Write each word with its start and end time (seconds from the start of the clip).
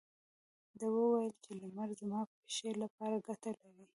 ده 0.79 0.85
وويل 0.95 1.31
چې 1.43 1.51
لمر 1.61 1.89
زما 2.01 2.21
د 2.27 2.31
پښې 2.43 2.71
لپاره 2.83 3.23
ګټه 3.27 3.51
لري. 3.61 3.85